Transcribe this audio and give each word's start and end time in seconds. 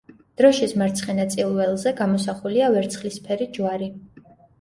დროშის 0.39 0.71
მარცხენა 0.81 1.25
წილ 1.33 1.51
ველზე 1.57 1.93
გამოსახულია 1.99 2.71
ვერცხლისფერი 2.77 3.49
ჯვარი. 3.59 3.91